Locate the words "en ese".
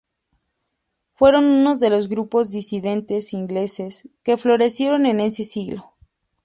5.05-5.43